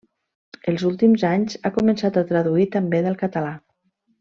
[0.71, 3.55] Els últims anys, ha començat a traduir també del català.